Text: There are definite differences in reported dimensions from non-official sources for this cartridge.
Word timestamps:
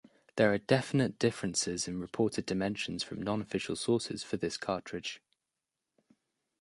There 0.35 0.51
are 0.51 0.57
definite 0.57 1.19
differences 1.19 1.87
in 1.87 1.99
reported 1.99 2.47
dimensions 2.47 3.03
from 3.03 3.21
non-official 3.21 3.75
sources 3.75 4.23
for 4.23 4.35
this 4.35 4.57
cartridge. 4.57 5.21